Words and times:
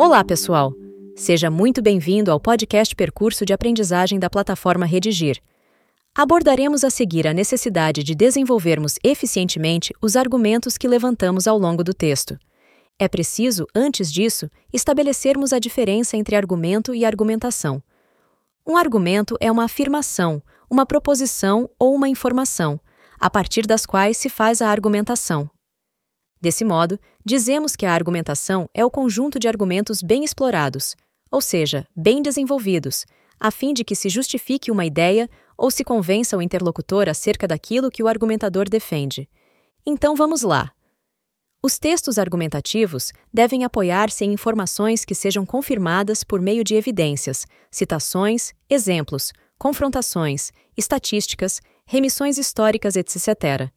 Olá, 0.00 0.22
pessoal! 0.22 0.72
Seja 1.16 1.50
muito 1.50 1.82
bem-vindo 1.82 2.30
ao 2.30 2.38
podcast 2.38 2.94
Percurso 2.94 3.44
de 3.44 3.52
Aprendizagem 3.52 4.16
da 4.16 4.30
plataforma 4.30 4.86
Redigir. 4.86 5.42
Abordaremos 6.14 6.84
a 6.84 6.88
seguir 6.88 7.26
a 7.26 7.32
necessidade 7.32 8.04
de 8.04 8.14
desenvolvermos 8.14 8.94
eficientemente 9.02 9.92
os 10.00 10.14
argumentos 10.14 10.78
que 10.78 10.86
levantamos 10.86 11.48
ao 11.48 11.58
longo 11.58 11.82
do 11.82 11.92
texto. 11.92 12.38
É 12.96 13.08
preciso, 13.08 13.66
antes 13.74 14.12
disso, 14.12 14.48
estabelecermos 14.72 15.52
a 15.52 15.58
diferença 15.58 16.16
entre 16.16 16.36
argumento 16.36 16.94
e 16.94 17.04
argumentação. 17.04 17.82
Um 18.64 18.76
argumento 18.76 19.36
é 19.40 19.50
uma 19.50 19.64
afirmação, 19.64 20.40
uma 20.70 20.86
proposição 20.86 21.68
ou 21.76 21.92
uma 21.92 22.08
informação, 22.08 22.78
a 23.18 23.28
partir 23.28 23.66
das 23.66 23.84
quais 23.84 24.16
se 24.16 24.28
faz 24.28 24.62
a 24.62 24.68
argumentação. 24.68 25.50
Desse 26.40 26.64
modo, 26.64 26.98
dizemos 27.24 27.74
que 27.74 27.84
a 27.84 27.92
argumentação 27.92 28.68
é 28.72 28.84
o 28.84 28.90
conjunto 28.90 29.38
de 29.38 29.48
argumentos 29.48 30.02
bem 30.02 30.24
explorados, 30.24 30.94
ou 31.30 31.40
seja, 31.40 31.86
bem 31.96 32.22
desenvolvidos, 32.22 33.04
a 33.40 33.50
fim 33.50 33.72
de 33.72 33.84
que 33.84 33.94
se 33.94 34.08
justifique 34.08 34.70
uma 34.70 34.84
ideia 34.84 35.28
ou 35.56 35.70
se 35.70 35.84
convença 35.84 36.36
o 36.36 36.42
interlocutor 36.42 37.08
acerca 37.08 37.46
daquilo 37.46 37.90
que 37.90 38.02
o 38.02 38.08
argumentador 38.08 38.68
defende. 38.68 39.28
Então 39.84 40.14
vamos 40.14 40.42
lá. 40.42 40.72
Os 41.60 41.76
textos 41.76 42.18
argumentativos 42.18 43.12
devem 43.34 43.64
apoiar-se 43.64 44.24
em 44.24 44.32
informações 44.32 45.04
que 45.04 45.14
sejam 45.14 45.44
confirmadas 45.44 46.22
por 46.22 46.40
meio 46.40 46.62
de 46.62 46.76
evidências, 46.76 47.46
citações, 47.68 48.52
exemplos, 48.70 49.32
confrontações, 49.58 50.52
estatísticas, 50.76 51.60
remissões 51.84 52.38
históricas, 52.38 52.94
etc. 52.94 53.72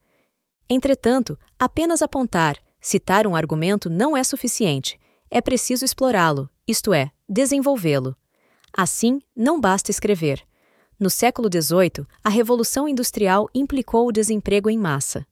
Entretanto, 0.74 1.38
apenas 1.60 2.02
apontar, 2.02 2.58
citar 2.80 3.28
um 3.28 3.36
argumento 3.36 3.90
não 3.90 4.16
é 4.16 4.24
suficiente. 4.24 4.98
É 5.30 5.42
preciso 5.42 5.84
explorá-lo, 5.84 6.50
isto 6.66 6.94
é, 6.94 7.12
desenvolvê-lo. 7.28 8.16
Assim, 8.72 9.22
não 9.36 9.60
basta 9.60 9.92
escrever. 9.92 10.42
No 10.98 11.10
século 11.10 11.50
XVIII, 11.52 12.08
a 12.24 12.30
Revolução 12.30 12.88
Industrial 12.88 13.50
implicou 13.54 14.08
o 14.08 14.14
desemprego 14.14 14.70
em 14.70 14.78
massa. 14.78 15.28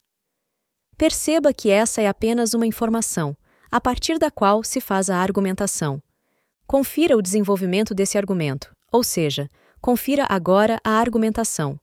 Perceba 0.97 1.53
que 1.53 1.69
essa 1.69 2.01
é 2.01 2.07
apenas 2.09 2.53
uma 2.53 2.67
informação, 2.67 3.33
a 3.71 3.79
partir 3.79 4.19
da 4.19 4.29
qual 4.29 4.61
se 4.61 4.81
faz 4.81 5.09
a 5.09 5.15
argumentação. 5.15 6.03
Confira 6.67 7.15
o 7.15 7.21
desenvolvimento 7.21 7.95
desse 7.95 8.17
argumento, 8.17 8.75
ou 8.91 9.05
seja, 9.05 9.49
confira 9.79 10.27
agora 10.29 10.81
a 10.83 10.99
argumentação. 10.99 11.79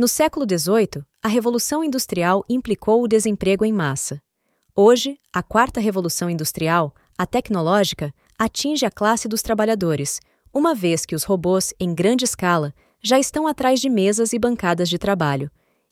No 0.00 0.08
século 0.08 0.46
XVIII, 0.48 1.04
a 1.22 1.28
Revolução 1.28 1.84
Industrial 1.84 2.42
implicou 2.48 3.02
o 3.02 3.06
desemprego 3.06 3.66
em 3.66 3.72
massa. 3.74 4.18
Hoje, 4.74 5.18
a 5.30 5.42
quarta 5.42 5.78
revolução 5.78 6.30
industrial, 6.30 6.94
a 7.18 7.26
tecnológica, 7.26 8.10
atinge 8.38 8.86
a 8.86 8.90
classe 8.90 9.28
dos 9.28 9.42
trabalhadores, 9.42 10.18
uma 10.54 10.74
vez 10.74 11.04
que 11.04 11.14
os 11.14 11.24
robôs, 11.24 11.74
em 11.78 11.94
grande 11.94 12.24
escala, 12.24 12.72
já 13.02 13.18
estão 13.18 13.46
atrás 13.46 13.78
de 13.78 13.90
mesas 13.90 14.32
e 14.32 14.38
bancadas 14.38 14.88
de 14.88 14.96
trabalho. 14.96 15.50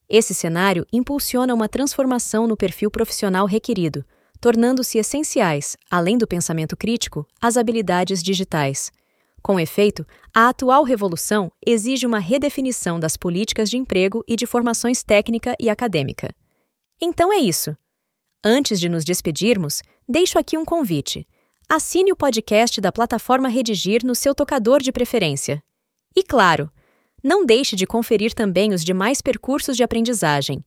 Esse 0.08 0.32
cenário 0.32 0.86
impulsiona 0.90 1.52
uma 1.52 1.68
transformação 1.68 2.46
no 2.46 2.56
perfil 2.56 2.90
profissional 2.90 3.44
requerido, 3.44 4.06
tornando-se 4.40 4.96
essenciais, 4.96 5.76
além 5.90 6.16
do 6.16 6.26
pensamento 6.26 6.78
crítico, 6.78 7.26
as 7.42 7.58
habilidades 7.58 8.22
digitais. 8.22 8.90
Com 9.42 9.58
efeito, 9.58 10.06
a 10.34 10.48
atual 10.48 10.82
revolução 10.82 11.50
exige 11.64 12.06
uma 12.06 12.18
redefinição 12.18 12.98
das 12.98 13.16
políticas 13.16 13.70
de 13.70 13.76
emprego 13.76 14.24
e 14.26 14.36
de 14.36 14.46
formações 14.46 15.02
técnica 15.02 15.54
e 15.58 15.70
acadêmica. 15.70 16.34
Então 17.00 17.32
é 17.32 17.38
isso. 17.38 17.76
Antes 18.44 18.78
de 18.78 18.88
nos 18.88 19.04
despedirmos, 19.04 19.82
deixo 20.08 20.38
aqui 20.38 20.56
um 20.56 20.64
convite. 20.64 21.26
Assine 21.68 22.12
o 22.12 22.16
podcast 22.16 22.80
da 22.80 22.90
plataforma 22.90 23.48
Redigir 23.48 24.04
no 24.04 24.14
seu 24.14 24.34
tocador 24.34 24.80
de 24.80 24.92
preferência. 24.92 25.62
E 26.16 26.22
claro, 26.22 26.70
não 27.22 27.44
deixe 27.44 27.76
de 27.76 27.86
conferir 27.86 28.32
também 28.32 28.72
os 28.72 28.84
demais 28.84 29.20
percursos 29.20 29.76
de 29.76 29.82
aprendizagem. 29.82 30.64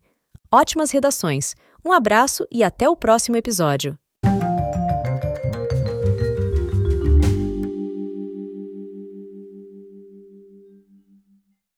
Ótimas 0.52 0.92
redações. 0.92 1.56
Um 1.84 1.92
abraço 1.92 2.46
e 2.52 2.64
até 2.64 2.90
o 2.90 2.96
próximo 2.96 3.38
episódio. 3.38 3.98